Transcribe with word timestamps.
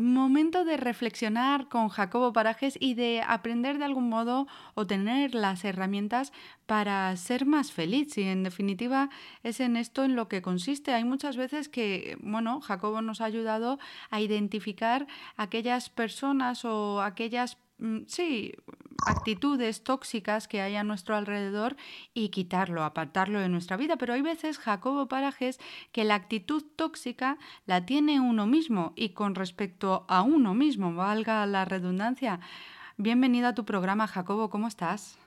Momento 0.00 0.64
de 0.64 0.76
reflexionar 0.76 1.68
con 1.68 1.88
Jacobo 1.88 2.32
Parajes 2.32 2.78
y 2.80 2.94
de 2.94 3.20
aprender 3.26 3.78
de 3.78 3.84
algún 3.84 4.08
modo 4.08 4.46
o 4.74 4.86
tener 4.86 5.34
las 5.34 5.64
herramientas 5.64 6.32
para 6.66 7.16
ser 7.16 7.46
más 7.46 7.72
feliz. 7.72 8.16
Y 8.16 8.22
en 8.22 8.44
definitiva 8.44 9.10
es 9.42 9.58
en 9.58 9.76
esto 9.76 10.04
en 10.04 10.14
lo 10.14 10.28
que 10.28 10.40
consiste. 10.40 10.94
Hay 10.94 11.02
muchas 11.02 11.36
veces 11.36 11.68
que, 11.68 12.16
bueno, 12.20 12.60
Jacobo 12.60 13.02
nos 13.02 13.20
ha 13.20 13.24
ayudado 13.24 13.80
a 14.10 14.20
identificar 14.20 15.08
aquellas 15.36 15.90
personas 15.90 16.64
o 16.64 17.02
aquellas 17.02 17.58
Mm, 17.78 18.00
sí, 18.06 18.52
actitudes 19.08 19.82
tóxicas 19.82 20.48
que 20.48 20.60
hay 20.60 20.76
a 20.76 20.84
nuestro 20.84 21.16
alrededor 21.16 21.76
y 22.12 22.28
quitarlo, 22.28 22.84
apartarlo 22.84 23.40
de 23.40 23.48
nuestra 23.48 23.76
vida. 23.76 23.96
Pero 23.96 24.12
hay 24.12 24.22
veces, 24.22 24.58
Jacobo 24.58 25.08
Parajes, 25.08 25.58
que 25.92 26.04
la 26.04 26.14
actitud 26.14 26.62
tóxica 26.76 27.38
la 27.66 27.86
tiene 27.86 28.20
uno 28.20 28.46
mismo 28.46 28.92
y 28.96 29.10
con 29.10 29.34
respecto 29.34 30.04
a 30.08 30.22
uno 30.22 30.54
mismo, 30.54 30.94
valga 30.94 31.44
la 31.46 31.64
redundancia. 31.64 32.40
Bienvenido 32.98 33.48
a 33.48 33.54
tu 33.54 33.64
programa, 33.64 34.06
Jacobo, 34.06 34.50
¿cómo 34.50 34.68
estás? 34.68 35.18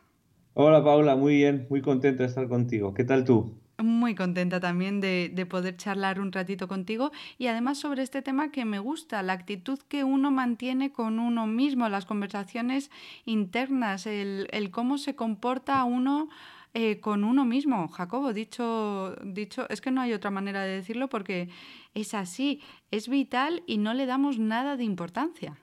Hola 0.53 0.83
Paula, 0.83 1.15
muy 1.15 1.35
bien, 1.35 1.65
muy 1.69 1.81
contento 1.81 2.23
de 2.23 2.29
estar 2.29 2.47
contigo. 2.47 2.93
¿Qué 2.93 3.03
tal 3.03 3.23
tú? 3.23 3.57
Muy 3.83 4.13
contenta 4.13 4.59
también 4.59 5.01
de, 5.01 5.47
poder 5.49 5.75
charlar 5.75 6.19
un 6.19 6.31
ratito 6.31 6.67
contigo 6.67 7.11
y 7.37 7.47
además 7.47 7.79
sobre 7.79 8.03
este 8.03 8.21
tema 8.21 8.51
que 8.51 8.63
me 8.63 8.79
gusta, 8.79 9.23
la 9.23 9.33
actitud 9.33 9.79
que 9.87 10.03
uno 10.03 10.29
mantiene 10.29 10.91
con 10.91 11.19
uno 11.19 11.47
mismo, 11.47 11.89
las 11.89 12.05
conversaciones 12.05 12.91
internas, 13.25 14.05
el, 14.05 14.47
cómo 14.71 14.97
se 14.97 15.15
comporta 15.15 15.83
uno 15.83 16.29
eh, 16.73 16.99
con 16.99 17.23
uno 17.23 17.43
mismo. 17.43 17.87
Jacobo, 17.87 18.33
dicho, 18.33 19.15
dicho, 19.23 19.67
es 19.69 19.81
que 19.81 19.91
no 19.91 20.01
hay 20.01 20.13
otra 20.13 20.29
manera 20.29 20.61
de 20.61 20.75
decirlo 20.75 21.09
porque 21.09 21.49
es 21.95 22.13
así, 22.13 22.61
es 22.91 23.09
vital 23.09 23.63
y 23.65 23.77
no 23.77 23.93
le 23.93 24.05
damos 24.05 24.37
nada 24.37 24.77
de 24.77 24.83
importancia. 24.83 25.57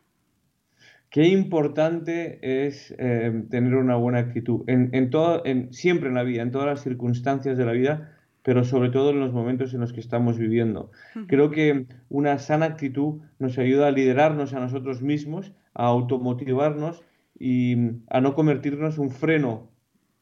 Qué 1.11 1.27
importante 1.29 2.67
es 2.67 2.95
eh, 2.99 3.45
tener 3.49 3.77
una 3.77 3.97
buena 3.97 4.19
actitud 4.19 4.63
en, 4.67 5.11
todo, 5.11 5.43
en, 5.47 5.73
siempre 5.73 6.09
en 6.09 6.15
la 6.15 6.23
vida, 6.23 6.43
en 6.43 6.51
todas 6.51 6.67
las 6.67 6.83
circunstancias 6.83 7.57
de 7.57 7.65
la 7.65 7.73
vida, 7.73 8.15
pero 8.43 8.65
sobre 8.65 8.91
todo 8.91 9.11
en 9.11 9.21
los 9.21 9.33
momentos 9.33 9.73
en 9.73 9.81
los 9.81 9.93
que 9.93 10.01
estamos 10.01 10.39
viviendo. 10.39 10.91
Creo 11.27 11.51
que 11.51 11.87
una 12.09 12.39
sana 12.39 12.67
actitud 12.67 13.21
nos 13.39 13.59
ayuda 13.59 13.89
a 13.89 13.91
liderarnos 13.91 14.53
a 14.53 14.61
nosotros 14.61 15.01
mismos, 15.01 15.53
a 15.75 15.87
automotivarnos 15.87 17.03
y 17.39 17.77
a 18.09 18.21
no 18.21 18.35
convertirnos 18.35 18.99
un 18.99 19.11
freno 19.11 19.71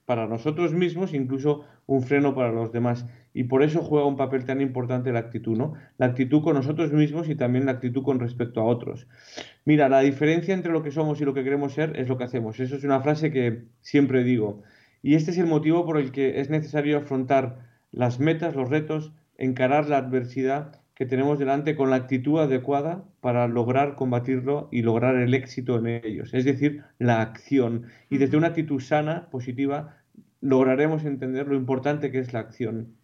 para 0.07 0.29
nosotros 0.29 0.73
mismos, 0.73 1.13
incluso 1.15 1.65
un 1.87 2.03
freno 2.03 2.35
para 2.35 2.53
los 2.53 2.73
demás. 2.73 3.07
Y 3.37 3.45
por 3.45 3.63
eso 3.63 3.83
juega 3.83 4.07
un 4.07 4.17
papel 4.17 4.47
tan 4.47 4.63
importante 4.63 5.13
la 5.13 5.19
actitud, 5.19 5.59
¿no? 5.59 5.75
La 5.99 6.07
actitud 6.07 6.43
con 6.43 6.55
nosotros 6.55 6.91
mismos 6.95 7.29
y 7.29 7.35
también 7.35 7.67
la 7.67 7.73
actitud 7.73 8.03
con 8.03 8.19
respecto 8.19 8.63
a 8.63 8.65
otros. 8.65 9.07
Mira, 9.67 9.91
la 9.91 10.01
diferencia 10.01 10.55
entre 10.55 10.73
lo 10.73 10.83
que 10.83 10.91
somos 10.91 11.21
y 11.21 11.27
lo 11.27 11.35
que 11.35 11.45
queremos 11.45 11.75
ser 11.75 11.93
es 12.01 12.09
lo 12.09 12.17
que 12.17 12.25
hacemos. 12.25 12.59
Eso 12.61 12.77
es 12.77 12.85
una 12.85 13.03
frase 13.03 13.31
que 13.31 13.65
siempre 13.83 14.25
digo. 14.25 14.63
Y 15.03 15.17
este 15.17 15.33
es 15.33 15.37
el 15.37 15.45
motivo 15.45 15.85
por 15.85 15.99
el 15.99 16.13
que 16.13 16.41
es 16.41 16.49
necesario 16.49 16.97
afrontar 16.97 17.59
las 17.93 18.21
metas, 18.21 18.57
los 18.57 18.71
retos, 18.71 19.13
encarar 19.37 19.87
la 19.87 19.99
adversidad 19.99 20.81
que 20.95 21.05
tenemos 21.05 21.39
delante 21.39 21.77
con 21.77 21.91
la 21.91 21.97
actitud 21.97 22.41
adecuada 22.41 23.05
para 23.21 23.49
lograr 23.49 23.97
combatirlo 23.97 24.71
y 24.73 24.81
lograr 24.81 25.15
el 25.15 25.35
éxito 25.35 25.79
en 25.79 25.89
ellos, 25.89 26.33
es 26.33 26.47
decir, 26.47 26.85
la 26.99 27.21
acción. 27.21 27.83
Y 28.09 28.17
desde 28.17 28.39
una 28.39 28.47
actitud 28.47 28.81
sana, 28.81 29.29
positiva, 29.29 29.99
lograremos 30.41 31.05
entender 31.05 31.49
lo 31.49 31.55
importante 31.55 32.11
que 32.11 32.21
es 32.21 32.33
la 32.33 32.41
acción. 32.41 32.97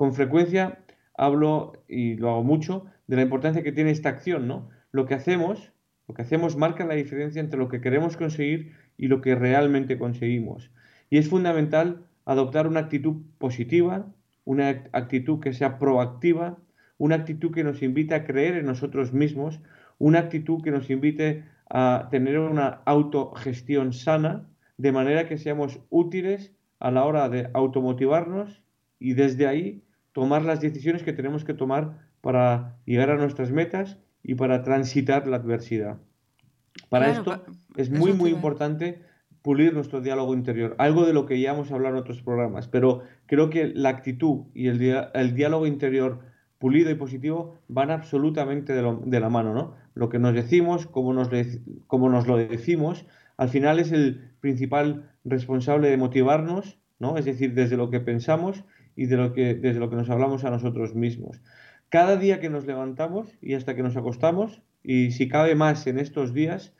Con 0.00 0.14
frecuencia 0.14 0.78
hablo, 1.14 1.74
y 1.86 2.14
lo 2.14 2.30
hago 2.30 2.42
mucho, 2.42 2.86
de 3.06 3.16
la 3.16 3.22
importancia 3.22 3.62
que 3.62 3.70
tiene 3.70 3.90
esta 3.90 4.08
acción, 4.08 4.48
¿no? 4.48 4.70
Lo 4.92 5.04
que 5.04 5.12
hacemos, 5.12 5.74
lo 6.08 6.14
que 6.14 6.22
hacemos 6.22 6.56
marca 6.56 6.86
la 6.86 6.94
diferencia 6.94 7.38
entre 7.38 7.58
lo 7.58 7.68
que 7.68 7.82
queremos 7.82 8.16
conseguir 8.16 8.72
y 8.96 9.08
lo 9.08 9.20
que 9.20 9.34
realmente 9.34 9.98
conseguimos. 9.98 10.70
Y 11.10 11.18
es 11.18 11.28
fundamental 11.28 12.06
adoptar 12.24 12.66
una 12.66 12.80
actitud 12.80 13.16
positiva, 13.36 14.10
una 14.46 14.70
actitud 14.92 15.38
que 15.38 15.52
sea 15.52 15.78
proactiva, 15.78 16.56
una 16.96 17.16
actitud 17.16 17.52
que 17.52 17.62
nos 17.62 17.82
invite 17.82 18.14
a 18.14 18.24
creer 18.24 18.54
en 18.56 18.64
nosotros 18.64 19.12
mismos, 19.12 19.60
una 19.98 20.20
actitud 20.20 20.62
que 20.62 20.70
nos 20.70 20.88
invite 20.88 21.44
a 21.68 22.08
tener 22.10 22.38
una 22.38 22.80
autogestión 22.86 23.92
sana, 23.92 24.48
de 24.78 24.92
manera 24.92 25.28
que 25.28 25.36
seamos 25.36 25.78
útiles 25.90 26.54
a 26.78 26.90
la 26.90 27.04
hora 27.04 27.28
de 27.28 27.50
automotivarnos 27.52 28.62
y 28.98 29.12
desde 29.12 29.46
ahí 29.46 29.84
tomar 30.12 30.44
las 30.44 30.60
decisiones 30.60 31.02
que 31.02 31.12
tenemos 31.12 31.44
que 31.44 31.54
tomar 31.54 31.98
para 32.20 32.76
llegar 32.84 33.10
a 33.10 33.16
nuestras 33.16 33.50
metas 33.50 33.98
y 34.22 34.34
para 34.34 34.62
transitar 34.62 35.26
la 35.26 35.36
adversidad. 35.36 35.98
Para 36.88 37.10
esto 37.10 37.44
es 37.76 37.90
muy, 37.90 38.12
muy 38.12 38.30
importante 38.30 39.02
pulir 39.42 39.72
nuestro 39.72 40.00
diálogo 40.00 40.34
interior, 40.34 40.74
algo 40.78 41.06
de 41.06 41.14
lo 41.14 41.24
que 41.26 41.40
ya 41.40 41.52
hemos 41.52 41.72
hablado 41.72 41.96
en 41.96 42.02
otros 42.02 42.22
programas, 42.22 42.68
pero 42.68 43.02
creo 43.26 43.48
que 43.48 43.68
la 43.68 43.88
actitud 43.88 44.46
y 44.54 44.68
el, 44.68 44.80
el 45.14 45.34
diálogo 45.34 45.66
interior 45.66 46.20
pulido 46.60 46.90
y 46.90 46.94
positivo 46.94 47.58
van 47.68 47.90
absolutamente 47.90 48.74
de, 48.74 49.20
la 49.20 49.30
mano, 49.30 49.54
¿no? 49.54 49.74
Lo 49.94 50.10
que 50.10 50.18
nos 50.18 50.34
decimos, 50.34 50.86
cómo 50.86 51.14
nos, 51.14 51.30
nos 51.32 52.26
lo 52.26 52.36
decimos, 52.36 53.06
al 53.38 53.48
final 53.48 53.80
es 53.80 53.92
el 53.92 54.30
principal 54.40 55.10
responsable 55.24 55.88
de 55.88 55.96
motivarnos, 55.96 56.78
¿no? 57.00 57.16
Es 57.18 57.24
decir, 57.24 57.54
desde 57.54 57.76
lo 57.76 57.90
que 57.90 57.98
pensamos 57.98 58.64
y 58.94 59.06
desde 59.06 59.80
lo 59.80 59.90
que 59.90 59.96
nos 59.96 60.10
hablamos 60.10 60.44
a 60.44 60.50
nosotros 60.50 60.94
mismos. 60.94 61.40
Cada 61.88 62.16
día 62.16 62.38
que 62.38 62.50
nos 62.50 62.66
levantamos 62.66 63.36
y 63.42 63.54
hasta 63.54 63.74
que 63.74 63.82
nos 63.82 63.96
acostamos, 63.96 64.62
y 64.84 65.10
si 65.10 65.28
cabe 65.28 65.56
más 65.56 65.88
en 65.88 65.98
estos 65.98 66.32
días, 66.32 66.72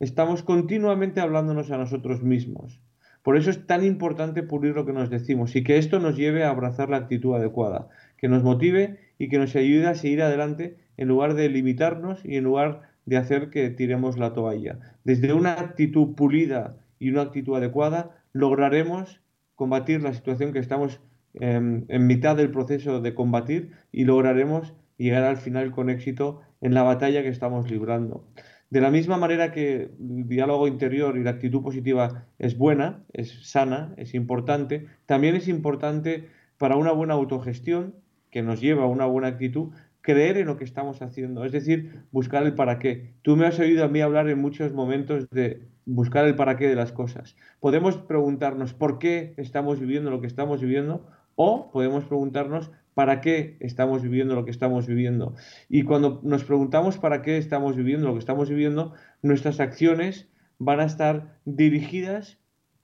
estamos 0.00 0.42
continuamente 0.42 1.20
hablándonos 1.20 1.70
a 1.70 1.78
nosotros 1.78 2.22
mismos. 2.22 2.80
Por 3.22 3.36
eso 3.36 3.50
es 3.50 3.66
tan 3.66 3.84
importante 3.84 4.42
pulir 4.42 4.74
lo 4.74 4.86
que 4.86 4.92
nos 4.92 5.10
decimos 5.10 5.56
y 5.56 5.64
que 5.64 5.78
esto 5.78 5.98
nos 5.98 6.16
lleve 6.16 6.44
a 6.44 6.50
abrazar 6.50 6.88
la 6.88 6.98
actitud 6.98 7.34
adecuada, 7.34 7.88
que 8.16 8.28
nos 8.28 8.42
motive 8.42 8.98
y 9.18 9.28
que 9.28 9.38
nos 9.38 9.54
ayude 9.56 9.86
a 9.86 9.94
seguir 9.94 10.22
adelante 10.22 10.76
en 10.96 11.08
lugar 11.08 11.34
de 11.34 11.48
limitarnos 11.48 12.24
y 12.24 12.36
en 12.36 12.44
lugar 12.44 12.82
de 13.06 13.16
hacer 13.16 13.50
que 13.50 13.70
tiremos 13.70 14.18
la 14.18 14.34
toalla. 14.34 14.78
Desde 15.04 15.32
una 15.32 15.54
actitud 15.54 16.14
pulida 16.14 16.76
y 16.98 17.10
una 17.10 17.22
actitud 17.22 17.56
adecuada 17.56 18.16
lograremos 18.32 19.20
combatir 19.58 20.00
la 20.04 20.14
situación 20.14 20.52
que 20.52 20.60
estamos 20.60 21.00
em, 21.34 21.84
en 21.88 22.06
mitad 22.06 22.36
del 22.36 22.52
proceso 22.52 23.00
de 23.00 23.12
combatir 23.12 23.72
y 23.90 24.04
lograremos 24.04 24.72
llegar 24.98 25.24
al 25.24 25.36
final 25.36 25.72
con 25.72 25.90
éxito 25.90 26.40
en 26.60 26.74
la 26.74 26.84
batalla 26.84 27.22
que 27.22 27.28
estamos 27.28 27.68
librando. 27.68 28.24
De 28.70 28.80
la 28.80 28.92
misma 28.92 29.16
manera 29.16 29.50
que 29.50 29.90
el 29.98 30.28
diálogo 30.28 30.68
interior 30.68 31.16
y 31.16 31.24
la 31.24 31.30
actitud 31.30 31.60
positiva 31.60 32.26
es 32.38 32.56
buena, 32.56 33.02
es 33.12 33.50
sana, 33.50 33.94
es 33.96 34.14
importante, 34.14 34.86
también 35.06 35.34
es 35.34 35.48
importante 35.48 36.28
para 36.56 36.76
una 36.76 36.92
buena 36.92 37.14
autogestión 37.14 37.96
que 38.30 38.42
nos 38.42 38.60
lleva 38.60 38.84
a 38.84 38.86
una 38.86 39.06
buena 39.06 39.26
actitud, 39.26 39.72
creer 40.08 40.38
en 40.38 40.46
lo 40.46 40.56
que 40.56 40.64
estamos 40.64 41.02
haciendo, 41.02 41.44
es 41.44 41.52
decir, 41.52 42.04
buscar 42.12 42.42
el 42.44 42.54
para 42.54 42.78
qué. 42.78 43.12
Tú 43.20 43.36
me 43.36 43.44
has 43.44 43.58
oído 43.58 43.84
a 43.84 43.88
mí 43.88 44.00
hablar 44.00 44.26
en 44.30 44.40
muchos 44.40 44.72
momentos 44.72 45.28
de 45.28 45.68
buscar 45.84 46.24
el 46.24 46.34
para 46.34 46.56
qué 46.56 46.66
de 46.66 46.76
las 46.76 46.92
cosas. 46.92 47.36
Podemos 47.60 47.98
preguntarnos 47.98 48.72
por 48.72 48.98
qué 48.98 49.34
estamos 49.36 49.80
viviendo 49.80 50.10
lo 50.10 50.22
que 50.22 50.26
estamos 50.26 50.62
viviendo 50.62 51.06
o 51.34 51.70
podemos 51.70 52.04
preguntarnos 52.04 52.70
para 52.94 53.20
qué 53.20 53.58
estamos 53.60 54.00
viviendo 54.00 54.34
lo 54.34 54.46
que 54.46 54.50
estamos 54.50 54.86
viviendo. 54.86 55.34
Y 55.68 55.82
cuando 55.82 56.22
nos 56.24 56.42
preguntamos 56.42 56.96
para 56.96 57.20
qué 57.20 57.36
estamos 57.36 57.76
viviendo 57.76 58.06
lo 58.06 58.14
que 58.14 58.20
estamos 58.20 58.48
viviendo, 58.48 58.94
nuestras 59.20 59.60
acciones 59.60 60.26
van 60.58 60.80
a 60.80 60.84
estar 60.84 61.36
dirigidas 61.44 62.38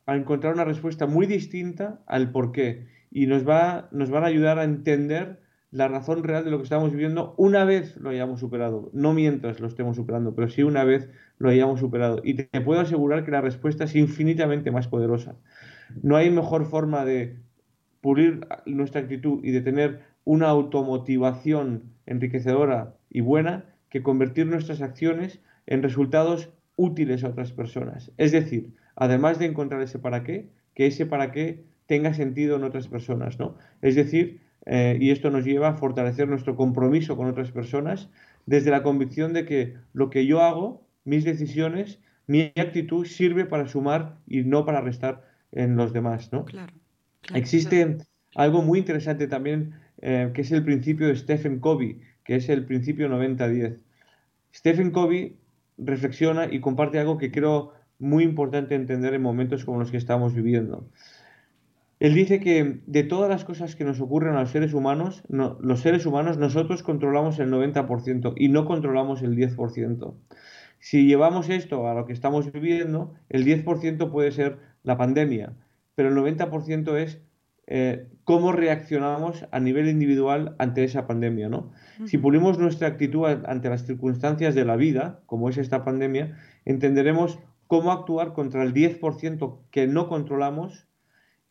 a 0.04 0.14
encontrar 0.14 0.52
una 0.52 0.66
respuesta 0.66 1.06
muy 1.06 1.24
distinta 1.24 2.02
al 2.06 2.32
por 2.32 2.52
qué. 2.52 2.86
Y 3.10 3.28
nos, 3.28 3.48
va, 3.48 3.88
nos 3.92 4.10
van 4.10 4.24
a 4.24 4.26
ayudar 4.26 4.58
a 4.58 4.64
entender 4.64 5.42
la 5.74 5.88
razón 5.88 6.22
real 6.22 6.44
de 6.44 6.52
lo 6.52 6.58
que 6.58 6.62
estamos 6.62 6.92
viviendo 6.92 7.34
una 7.36 7.64
vez 7.64 7.96
lo 7.96 8.10
hayamos 8.10 8.38
superado. 8.38 8.90
No 8.92 9.12
mientras 9.12 9.58
lo 9.58 9.66
estemos 9.66 9.96
superando, 9.96 10.32
pero 10.32 10.48
sí 10.48 10.62
una 10.62 10.84
vez 10.84 11.10
lo 11.38 11.48
hayamos 11.48 11.80
superado. 11.80 12.20
Y 12.22 12.34
te 12.34 12.60
puedo 12.60 12.80
asegurar 12.80 13.24
que 13.24 13.32
la 13.32 13.40
respuesta 13.40 13.82
es 13.82 13.96
infinitamente 13.96 14.70
más 14.70 14.86
poderosa. 14.86 15.34
No 16.00 16.14
hay 16.14 16.30
mejor 16.30 16.66
forma 16.66 17.04
de 17.04 17.38
pulir 18.00 18.46
nuestra 18.66 19.00
actitud 19.00 19.40
y 19.42 19.50
de 19.50 19.62
tener 19.62 20.02
una 20.22 20.46
automotivación 20.46 21.90
enriquecedora 22.06 22.94
y 23.10 23.22
buena 23.22 23.64
que 23.88 24.04
convertir 24.04 24.46
nuestras 24.46 24.80
acciones 24.80 25.40
en 25.66 25.82
resultados 25.82 26.50
útiles 26.76 27.24
a 27.24 27.30
otras 27.30 27.50
personas. 27.50 28.12
Es 28.16 28.30
decir, 28.30 28.70
además 28.94 29.40
de 29.40 29.46
encontrar 29.46 29.82
ese 29.82 29.98
para 29.98 30.22
qué, 30.22 30.50
que 30.76 30.86
ese 30.86 31.04
para 31.04 31.32
qué 31.32 31.64
tenga 31.86 32.14
sentido 32.14 32.58
en 32.58 32.62
otras 32.62 32.86
personas, 32.86 33.40
¿no? 33.40 33.56
Es 33.82 33.96
decir, 33.96 34.40
eh, 34.66 34.96
y 35.00 35.10
esto 35.10 35.30
nos 35.30 35.44
lleva 35.44 35.68
a 35.68 35.74
fortalecer 35.74 36.28
nuestro 36.28 36.56
compromiso 36.56 37.16
con 37.16 37.26
otras 37.26 37.50
personas 37.50 38.08
desde 38.46 38.70
la 38.70 38.82
convicción 38.82 39.32
de 39.32 39.44
que 39.44 39.74
lo 39.92 40.10
que 40.10 40.26
yo 40.26 40.42
hago, 40.42 40.86
mis 41.04 41.24
decisiones, 41.24 42.00
mi 42.26 42.52
actitud 42.56 43.06
sirve 43.06 43.44
para 43.44 43.66
sumar 43.66 44.16
y 44.26 44.42
no 44.42 44.64
para 44.64 44.80
restar 44.80 45.24
en 45.52 45.76
los 45.76 45.92
demás, 45.92 46.32
¿no? 46.32 46.44
Claro. 46.44 46.72
Existe 47.34 47.98
algo 48.34 48.62
muy 48.62 48.78
interesante 48.78 49.28
también, 49.28 49.74
eh, 50.00 50.30
que 50.34 50.42
es 50.42 50.52
el 50.52 50.64
principio 50.64 51.08
de 51.08 51.16
Stephen 51.16 51.60
Covey, 51.60 52.00
que 52.24 52.36
es 52.36 52.48
el 52.48 52.64
principio 52.64 53.08
90-10. 53.08 53.78
Stephen 54.54 54.90
Covey 54.90 55.36
reflexiona 55.78 56.46
y 56.50 56.60
comparte 56.60 56.98
algo 56.98 57.18
que 57.18 57.30
creo 57.30 57.72
muy 57.98 58.24
importante 58.24 58.74
entender 58.74 59.14
en 59.14 59.22
momentos 59.22 59.64
como 59.64 59.78
los 59.78 59.90
que 59.90 59.96
estamos 59.96 60.34
viviendo. 60.34 60.88
Él 62.00 62.14
dice 62.14 62.40
que 62.40 62.80
de 62.86 63.04
todas 63.04 63.30
las 63.30 63.44
cosas 63.44 63.76
que 63.76 63.84
nos 63.84 64.00
ocurren 64.00 64.34
a 64.34 64.40
los 64.40 64.50
seres 64.50 64.74
humanos, 64.74 65.22
los 65.28 65.80
seres 65.80 66.06
humanos 66.06 66.38
nosotros 66.38 66.82
controlamos 66.82 67.38
el 67.38 67.50
90% 67.50 68.34
y 68.36 68.48
no 68.48 68.64
controlamos 68.64 69.22
el 69.22 69.36
10%. 69.36 70.14
Si 70.80 71.06
llevamos 71.06 71.48
esto 71.48 71.88
a 71.88 71.94
lo 71.94 72.04
que 72.04 72.12
estamos 72.12 72.52
viviendo, 72.52 73.14
el 73.28 73.44
10% 73.44 74.10
puede 74.10 74.32
ser 74.32 74.58
la 74.82 74.98
pandemia, 74.98 75.54
pero 75.94 76.08
el 76.08 76.16
90% 76.16 76.96
es 76.98 77.22
eh, 77.66 78.08
cómo 78.24 78.52
reaccionamos 78.52 79.46
a 79.50 79.60
nivel 79.60 79.88
individual 79.88 80.54
ante 80.58 80.84
esa 80.84 81.06
pandemia, 81.06 81.48
¿no? 81.48 81.72
Si 82.04 82.18
pulimos 82.18 82.58
nuestra 82.58 82.88
actitud 82.88 83.24
ante 83.24 83.70
las 83.70 83.86
circunstancias 83.86 84.54
de 84.54 84.66
la 84.66 84.76
vida, 84.76 85.22
como 85.24 85.48
es 85.48 85.56
esta 85.56 85.84
pandemia, 85.84 86.36
entenderemos 86.66 87.38
cómo 87.66 87.90
actuar 87.90 88.34
contra 88.34 88.62
el 88.62 88.74
10% 88.74 89.60
que 89.70 89.86
no 89.86 90.08
controlamos 90.08 90.86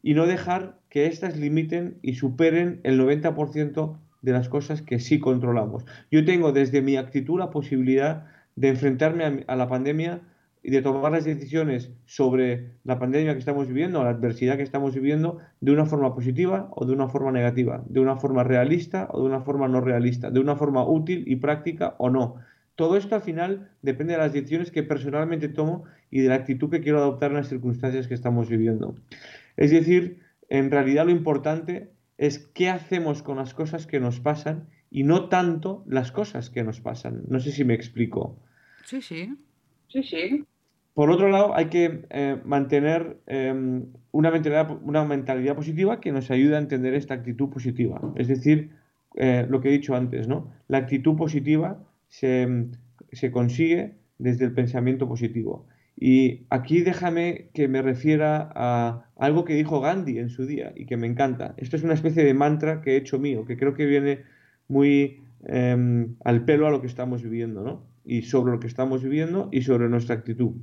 y 0.04 0.14
no 0.14 0.28
dejar 0.28 0.78
que 0.90 1.08
éstas 1.08 1.38
limiten 1.38 1.98
y 2.04 2.16
superen 2.16 2.82
el 2.84 3.00
90% 3.00 3.98
de 4.22 4.32
las 4.32 4.50
cosas 4.50 4.82
que 4.82 5.00
sí 5.00 5.20
controlamos. 5.20 5.86
Yo 6.12 6.24
tengo 6.26 6.52
desde 6.52 6.82
mi 6.82 6.98
actitud 6.98 7.40
la 7.40 7.50
posibilidad 7.50 8.26
de 8.56 8.70
enfrentarme 8.70 9.46
a, 9.48 9.56
la 9.56 9.68
pandemia 9.68 10.22
y 10.62 10.72
de 10.72 10.82
tomar 10.82 11.12
las 11.12 11.26
decisiones 11.26 11.92
sobre 12.06 12.72
la 12.84 13.00
pandemia 13.00 13.34
que 13.34 13.40
estamos 13.40 13.68
viviendo, 13.68 14.04
la 14.04 14.12
adversidad 14.12 14.58
que 14.58 14.64
estamos 14.64 14.94
viviendo, 14.94 15.40
de 15.62 15.72
una 15.72 15.86
forma 15.86 16.14
positiva 16.14 16.70
o 16.72 16.86
de 16.86 16.94
una 16.94 17.08
forma 17.08 17.32
negativa, 17.32 17.84
de 17.88 18.00
una 18.00 18.18
forma 18.18 18.44
realista 18.44 19.08
o 19.12 19.22
de 19.22 19.26
una 19.26 19.42
forma 19.42 19.68
no 19.68 19.82
realista, 19.82 20.32
de 20.32 20.40
una 20.40 20.56
forma 20.56 20.86
útil 20.86 21.24
y 21.28 21.38
práctica 21.38 21.96
o 21.98 22.10
no. 22.10 22.36
Todo 22.76 22.98
esto 22.98 23.16
al 23.16 23.22
final 23.22 23.70
depende 23.82 24.14
de 24.14 24.20
las 24.20 24.34
decisiones 24.34 24.72
que 24.72 24.84
personalmente 24.84 25.48
tomo 25.48 25.84
y 26.10 26.22
de 26.22 26.30
la 26.30 26.36
actitud 26.36 26.70
que 26.70 26.82
quiero 26.82 27.00
adoptar 27.00 27.32
en 27.32 27.38
las 27.38 27.50
circunstancias 27.50 28.08
que 28.08 28.14
estamos 28.14 28.50
viviendo. 28.50 28.96
Es 29.58 29.72
decir, 29.72 30.20
en 30.50 30.72
realidad 30.72 31.06
lo 31.06 31.12
importante 31.12 31.92
es 32.18 32.40
qué 32.40 32.70
hacemos 32.70 33.24
con 33.24 33.38
las 33.38 33.54
cosas 33.54 33.88
que 33.88 34.00
nos 34.00 34.20
pasan 34.20 34.70
y 34.90 35.04
no 35.04 35.30
tanto 35.30 35.84
las 35.88 36.12
cosas 36.12 36.50
que 36.50 36.64
nos 36.64 36.80
pasan. 36.80 37.24
No 37.28 37.40
sé 37.40 37.52
si 37.52 37.64
me 37.64 37.74
explico. 37.74 38.38
Sí, 38.86 39.02
sí. 39.02 39.34
Sí, 39.88 40.04
sí. 40.04 40.46
Por 40.94 41.10
otro 41.10 41.30
lado, 41.30 41.56
hay 41.56 41.66
que 41.66 42.06
eh, 42.12 42.38
mantener 42.46 43.18
em, 43.26 43.88
una, 44.12 44.30
mentalidad, 44.30 44.70
una 44.84 45.04
mentalidad 45.04 45.56
positiva 45.56 46.00
que 46.00 46.12
nos 46.12 46.30
ayude 46.30 46.56
a 46.56 46.60
entender 46.60 46.94
esta 46.94 47.16
actitud 47.16 47.50
positiva. 47.50 48.00
Es 48.16 48.28
decir, 48.28 48.72
eh, 49.16 49.48
lo 49.50 49.60
que 49.60 49.70
he 49.70 49.72
dicho 49.72 49.96
antes, 49.96 50.28
¿no? 50.28 50.52
La 50.68 50.78
actitud 50.78 51.16
positiva 51.16 51.84
se, 52.10 52.68
se 53.12 53.32
consigue 53.32 53.96
desde 54.20 54.46
el 54.46 54.54
pensamiento 54.54 55.08
positivo. 55.08 55.66
Y 55.96 56.46
aquí 56.50 56.82
déjame 56.82 57.50
que 57.54 57.68
me 57.68 57.82
refiera 57.82 58.52
a 58.56 59.06
algo 59.16 59.46
que 59.46 59.54
dijo 59.54 59.80
Gandhi 59.80 60.18
en 60.18 60.30
su 60.30 60.46
día 60.46 60.74
y 60.76 60.86
que 60.86 60.98
me 60.98 61.08
encanta. 61.08 61.54
Esto 61.58 61.76
es 61.76 61.84
una 61.84 61.94
especie 61.94 62.24
de 62.24 62.34
mantra 62.34 62.82
que 62.82 62.94
he 62.94 62.98
hecho 62.98 63.20
mío, 63.20 63.46
que 63.46 63.58
creo 63.58 63.74
que 63.74 63.86
viene 63.86 64.24
muy 64.68 65.22
em, 65.46 66.16
al 66.24 66.46
pelo 66.46 66.68
a 66.68 66.72
lo 66.72 66.82
que 66.82 66.88
estamos 66.88 67.22
viviendo, 67.22 67.64
¿no? 67.64 67.86
Y 68.04 68.24
sobre 68.24 68.52
lo 68.52 68.60
que 68.60 68.68
estamos 68.68 69.04
viviendo 69.04 69.50
y 69.52 69.62
sobre 69.62 69.88
nuestra 69.88 70.16
actitud. 70.16 70.54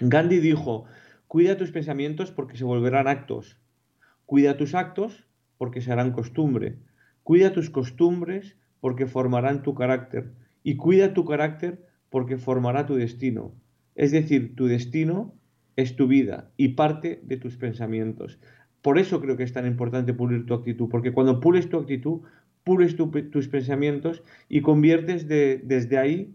Gandhi 0.00 0.38
dijo, 0.38 0.84
cuida 1.26 1.56
tus 1.56 1.72
pensamientos 1.72 2.30
porque 2.30 2.56
se 2.56 2.64
volverán 2.64 3.08
actos. 3.08 3.58
Cuida 4.26 4.56
tus 4.56 4.74
actos 4.74 5.26
porque 5.56 5.80
se 5.80 5.90
harán 5.90 6.12
costumbre. 6.12 6.78
Cuida 7.22 7.52
tus 7.52 7.70
costumbres 7.70 8.56
porque 8.80 9.06
formarán 9.06 9.62
tu 9.62 9.74
carácter. 9.74 10.32
Y 10.62 10.76
cuida 10.76 11.14
tu 11.14 11.24
carácter 11.24 11.86
porque 12.10 12.36
formará 12.36 12.86
tu 12.86 12.94
destino. 12.94 13.54
Es 13.98 14.12
decir, 14.12 14.54
tu 14.54 14.68
destino 14.68 15.34
es 15.74 15.96
tu 15.96 16.06
vida 16.06 16.52
y 16.56 16.68
parte 16.68 17.20
de 17.24 17.36
tus 17.36 17.56
pensamientos. 17.56 18.38
Por 18.80 18.96
eso 18.96 19.20
creo 19.20 19.36
que 19.36 19.42
es 19.42 19.52
tan 19.52 19.66
importante 19.66 20.14
pulir 20.14 20.46
tu 20.46 20.54
actitud, 20.54 20.88
porque 20.88 21.12
cuando 21.12 21.40
pules 21.40 21.68
tu 21.68 21.78
actitud, 21.78 22.20
pules 22.62 22.94
tus 22.96 23.48
pensamientos 23.48 24.22
y 24.48 24.60
conviertes 24.62 25.26
desde 25.26 25.98
ahí, 25.98 26.32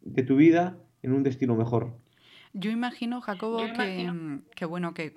de 0.00 0.22
tu 0.22 0.36
vida, 0.36 0.78
en 1.02 1.12
un 1.12 1.22
destino 1.22 1.54
mejor. 1.54 1.92
Yo 2.56 2.70
imagino, 2.70 3.20
Jacobo, 3.20 3.58
que, 3.76 4.64
bueno, 4.66 4.94
que, 4.94 5.12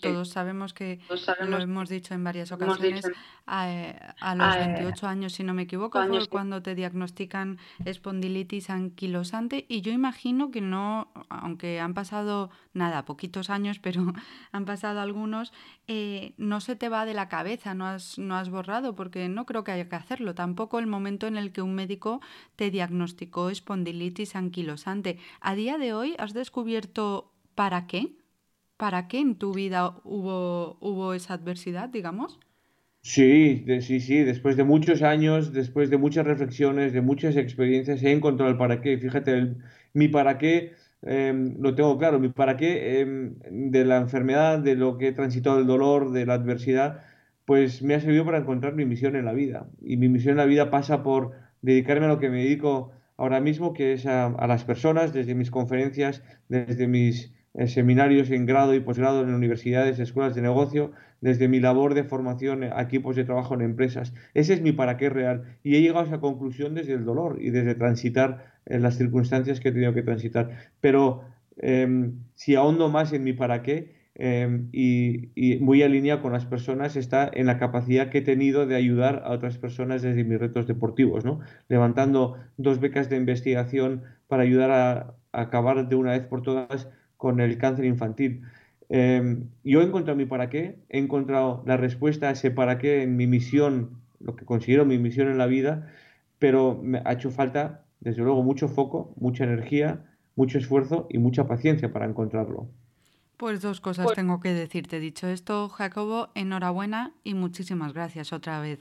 todos 0.00 0.28
sabemos 0.30 0.74
que 0.74 0.98
lo 1.46 1.58
hemos 1.58 1.88
dicho 1.88 2.12
en 2.12 2.24
varias 2.24 2.50
ocasiones, 2.50 3.08
a, 3.46 4.34
los 4.34 4.56
28 4.56 5.06
años, 5.06 5.32
si 5.34 5.44
no 5.44 5.54
me 5.54 5.62
equivoco, 5.62 6.04
fue 6.08 6.26
cuando 6.26 6.62
te 6.62 6.74
diagnostican 6.74 7.58
espondilitis 7.84 8.70
anquilosante 8.70 9.64
y 9.68 9.82
yo 9.82 9.92
imagino 9.92 10.50
que 10.50 10.60
no, 10.60 11.12
aunque 11.28 11.78
han 11.78 11.94
pasado, 11.94 12.50
nada, 12.74 13.04
poquitos 13.04 13.48
años, 13.48 13.78
pero 13.78 14.02
han 14.50 14.64
pasado 14.64 15.00
algunos, 15.00 15.52
eh, 15.86 16.34
no 16.36 16.60
se 16.60 16.74
te 16.74 16.88
va 16.88 17.04
de 17.04 17.14
la 17.14 17.28
cabeza, 17.28 17.74
no 17.74 17.86
has, 17.86 18.18
no 18.18 18.34
has 18.34 18.50
borrado, 18.50 18.96
porque 18.96 19.28
no 19.28 19.46
creo 19.46 19.62
que 19.62 19.70
haya 19.70 19.88
que 19.88 19.94
hacerlo. 19.94 20.34
Tampoco 20.34 20.80
el 20.80 20.88
momento 20.88 21.28
en 21.28 21.36
el 21.36 21.52
que 21.52 21.62
un 21.62 21.76
médico 21.76 22.20
te 22.56 22.72
diagnosticó 22.72 23.50
espondilitis 23.50 24.34
anquilosante. 24.34 25.20
A 25.40 25.54
día 25.54 25.78
de 25.78 25.94
hoy 25.94 26.16
has 26.18 26.34
descubierto 26.34 26.55
descubierto 26.56 27.34
para 27.54 27.86
qué? 27.86 28.16
¿Para 28.78 29.08
qué 29.08 29.20
en 29.20 29.36
tu 29.36 29.52
vida 29.52 30.00
hubo, 30.04 30.78
hubo 30.80 31.12
esa 31.12 31.34
adversidad, 31.34 31.90
digamos? 31.90 32.40
Sí, 33.02 33.66
sí, 33.82 34.00
sí. 34.00 34.24
Después 34.24 34.56
de 34.56 34.64
muchos 34.64 35.02
años, 35.02 35.52
después 35.52 35.90
de 35.90 35.98
muchas 35.98 36.26
reflexiones, 36.26 36.94
de 36.94 37.02
muchas 37.02 37.36
experiencias, 37.36 38.02
he 38.02 38.10
encontrado 38.10 38.50
el 38.50 38.56
para 38.56 38.80
qué. 38.80 38.96
Fíjate, 38.96 39.56
mi 39.92 40.08
para 40.08 40.38
qué 40.38 40.72
em, 41.02 41.56
lo 41.60 41.74
tengo 41.74 41.98
claro. 41.98 42.18
Mi 42.18 42.30
para 42.30 42.56
qué 42.56 43.00
em, 43.00 43.34
de 43.50 43.84
la 43.84 43.98
enfermedad, 43.98 44.58
de 44.58 44.76
lo 44.76 44.96
que 44.96 45.08
he 45.08 45.12
transitado, 45.12 45.58
del 45.58 45.66
dolor, 45.66 46.10
de 46.10 46.24
la 46.24 46.34
adversidad, 46.34 47.02
pues 47.44 47.82
me 47.82 47.94
ha 47.94 48.00
servido 48.00 48.24
para 48.24 48.38
encontrar 48.38 48.74
mi 48.74 48.86
misión 48.86 49.14
en 49.14 49.26
la 49.26 49.34
vida. 49.34 49.68
Y 49.82 49.98
mi 49.98 50.08
misión 50.08 50.32
en 50.32 50.38
la 50.38 50.46
vida 50.46 50.70
pasa 50.70 51.02
por 51.02 51.32
dedicarme 51.60 52.06
a 52.06 52.08
lo 52.08 52.18
que 52.18 52.30
me 52.30 52.44
dedico 52.44 52.92
ahora 53.16 53.40
mismo, 53.40 53.72
que 53.72 53.92
es 53.92 54.06
a, 54.06 54.46
las 54.46 54.64
personas, 54.64 55.12
desde 55.12 55.34
mis 55.34 55.50
conferencias, 55.50 56.22
desde 56.48 56.86
mis 56.86 57.32
eh, 57.54 57.68
seminarios 57.68 58.30
en 58.30 58.46
grado 58.46 58.74
y 58.74 58.80
posgrado 58.80 59.22
en 59.22 59.34
universidades, 59.34 59.98
escuelas 59.98 60.34
de 60.34 60.42
negocio, 60.42 60.92
desde 61.20 61.48
mi 61.48 61.60
labor 61.60 61.94
de 61.94 62.04
formación 62.04 62.62
a 62.64 62.82
equipos 62.82 63.16
de 63.16 63.24
trabajo 63.24 63.54
en 63.54 63.62
empresas. 63.62 64.12
Ese 64.34 64.54
es 64.54 64.60
mi 64.60 64.72
para 64.72 64.96
qué 64.96 65.08
real. 65.08 65.58
Y 65.62 65.76
he 65.76 65.80
llegado 65.80 66.00
a 66.00 66.08
esa 66.08 66.20
conclusión 66.20 66.74
desde 66.74 66.92
el 66.92 67.04
dolor 67.04 67.38
y 67.40 67.50
desde 67.50 67.74
transitar 67.74 68.52
en 68.66 68.82
las 68.82 68.96
circunstancias 68.96 69.60
que 69.60 69.70
he 69.70 69.72
tenido 69.72 69.94
que 69.94 70.02
transitar. 70.02 70.50
Pero 70.80 71.22
em, 71.56 72.20
si 72.34 72.54
ahondo 72.54 72.88
más 72.90 73.12
en 73.12 73.24
mi 73.24 73.32
para 73.32 73.62
qué, 73.62 73.95
Em, 74.18 74.70
y, 74.72 75.58
muy 75.60 75.82
alineado 75.82 76.22
con 76.22 76.32
las 76.32 76.46
personas 76.46 76.96
está 76.96 77.30
en 77.34 77.44
la 77.46 77.58
capacidad 77.58 78.08
que 78.08 78.18
he 78.18 78.22
tenido 78.22 78.66
de 78.66 78.74
ayudar 78.74 79.22
a 79.26 79.30
otras 79.30 79.58
personas 79.58 80.00
desde 80.00 80.24
mis 80.24 80.38
retos 80.38 80.66
deportivos, 80.66 81.22
¿no? 81.24 81.40
levantando 81.68 82.38
dos 82.56 82.80
becas 82.80 83.10
de 83.10 83.16
investigación 83.16 84.04
para 84.26 84.44
ayudar 84.44 84.70
a, 84.70 85.14
acabar 85.32 85.88
de 85.88 85.96
una 85.96 86.12
vez 86.12 86.22
por 86.22 86.40
todas 86.42 86.88
con 87.18 87.40
el 87.40 87.58
cáncer 87.58 87.84
infantil. 87.84 88.42
Eh, 88.88 89.36
yo 89.64 89.82
he 89.82 89.84
encontrado 89.84 90.16
mi 90.16 90.24
para 90.24 90.48
qué, 90.48 90.78
he 90.88 90.98
encontrado 90.98 91.62
la 91.66 91.76
respuesta 91.76 92.28
a 92.28 92.30
ese 92.32 92.50
para 92.50 92.78
qué 92.78 93.02
en 93.02 93.16
mi 93.16 93.26
misión, 93.26 94.00
lo 94.20 94.34
que 94.34 94.46
considero 94.46 94.86
mi 94.86 94.96
misión 94.98 95.28
en 95.28 95.36
la 95.36 95.46
vida, 95.46 95.88
pero 96.38 96.80
me 96.82 97.02
ha 97.04 97.12
hecho 97.12 97.30
falta, 97.30 97.84
desde 98.00 98.22
luego, 98.22 98.42
mucho 98.42 98.68
foco, 98.68 99.14
mucha 99.18 99.44
energía, 99.44 100.04
mucho 100.36 100.58
esfuerzo 100.58 101.06
y 101.10 101.18
mucha 101.18 101.46
paciencia 101.46 101.92
para 101.92 102.06
encontrarlo. 102.06 102.70
Pues 103.36 103.60
dos 103.60 103.80
cosas 103.80 104.04
pues 104.04 104.16
tengo 104.16 104.40
que 104.40 104.52
decirte. 104.52 104.98
Dicho 104.98 105.26
esto, 105.26 105.68
Jacobo, 105.68 106.28
enhorabuena 106.34 107.12
y 107.22 107.34
muchísimas 107.34 107.92
gracias 107.92 108.32
otra 108.32 108.60
vez. 108.60 108.80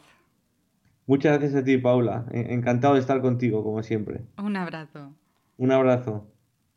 Muchas 1.07 1.37
gracias 1.37 1.61
a 1.61 1.63
ti, 1.63 1.77
Paula. 1.77 2.25
Encantado 2.31 2.95
de 2.95 2.99
estar 3.01 3.21
contigo, 3.21 3.63
como 3.63 3.83
siempre. 3.83 4.21
Un 4.37 4.55
abrazo. 4.57 5.13
Un 5.57 5.71
abrazo. 5.71 6.27